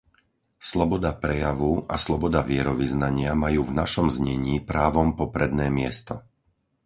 Sloboda 0.69 1.11
prejavu 1.23 1.71
a 1.85 1.93
sloboda 2.05 2.41
vierovyznania 2.51 3.31
majú 3.43 3.61
v 3.69 3.77
našom 3.85 4.07
znení 4.17 4.55
právom 4.71 5.07
popredné 5.19 5.67
miesto. 5.79 6.13